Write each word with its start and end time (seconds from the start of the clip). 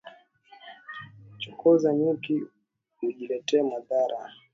Chokoza 1.41 1.89
nyuki 1.99 2.35
ujiletee 3.07 3.61
madhara 3.69 4.19